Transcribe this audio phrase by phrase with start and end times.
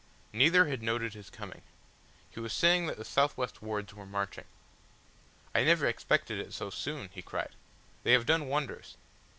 [0.33, 1.61] Neither had noted his coming.
[2.31, 4.45] He was saying that the south west wards were marching.
[5.53, 7.51] "I never expected it so soon," he cried.
[8.01, 8.97] "They have done wonders.